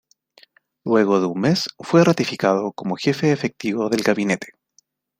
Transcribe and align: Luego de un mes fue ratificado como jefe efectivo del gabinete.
Luego 0.83 1.19
de 1.19 1.27
un 1.27 1.39
mes 1.41 1.69
fue 1.77 2.03
ratificado 2.03 2.71
como 2.71 2.95
jefe 2.95 3.31
efectivo 3.31 3.87
del 3.87 4.01
gabinete. 4.01 4.53